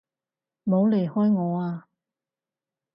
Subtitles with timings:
[0.63, 1.85] 唔好離開我啊！